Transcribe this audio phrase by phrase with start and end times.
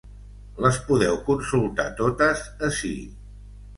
[0.65, 2.95] Les podeu consultar totes ací.